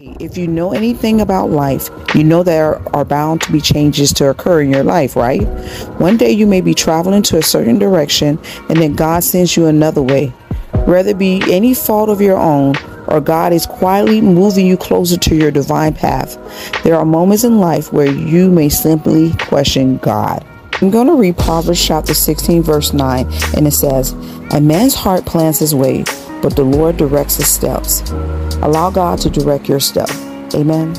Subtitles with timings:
[0.00, 4.30] If you know anything about life, you know there are bound to be changes to
[4.30, 5.42] occur in your life, right?
[5.98, 8.38] One day you may be traveling to a certain direction
[8.68, 10.28] and then God sends you another way.
[10.86, 12.76] Whether it be any fault of your own
[13.08, 16.38] or God is quietly moving you closer to your divine path,
[16.84, 20.46] there are moments in life where you may simply question God.
[20.80, 23.26] I'm going to read Proverbs chapter 16, verse 9,
[23.56, 24.12] and it says,
[24.52, 26.04] A man's heart plans his way,
[26.42, 28.08] but the Lord directs his steps.
[28.62, 30.10] Allow God to direct your step.
[30.54, 30.94] Amen.